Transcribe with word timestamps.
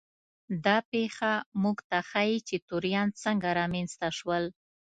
دا 0.65 0.77
پېښه 0.91 1.31
موږ 1.61 1.77
ته 1.89 1.97
ښيي 2.09 2.37
چې 2.47 2.55
توریان 2.69 3.07
څنګه 3.23 3.49
رامنځته 3.59 4.07
شول. 4.17 4.43